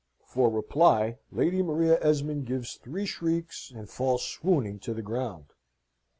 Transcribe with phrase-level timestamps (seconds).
[0.25, 5.53] For reply Lady Maria Esmond gives three shrieks, and falls swooning to the ground.